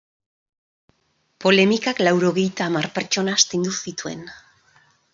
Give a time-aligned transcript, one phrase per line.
[1.45, 4.29] Polemikak laurogeita hamar pertsona astindu zituen.